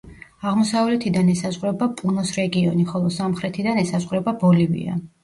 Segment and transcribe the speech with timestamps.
[0.51, 4.97] აღმოსავლეთიდან ესაზღვრება პუნოს რეგიონი, ხოლო სამხრეთიდან ესაზღვრება ბოლივია.